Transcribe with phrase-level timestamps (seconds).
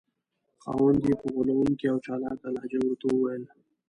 [0.63, 3.43] خاوند یې په غولونکې او چالاکه لهجه ورته وویل.